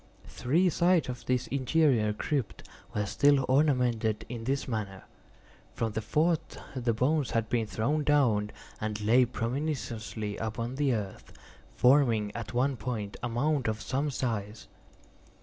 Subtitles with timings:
[0.27, 5.03] Three sides of this interior crypt were still ornamented in this manner.
[5.75, 11.33] From the fourth the bones had been thrown down, and lay promiscuously upon the earth,
[11.75, 14.65] forming at one point a mound of some size.